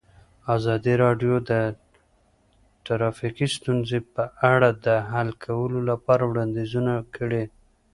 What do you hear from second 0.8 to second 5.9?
راډیو د ټرافیکي ستونزې په اړه د حل کولو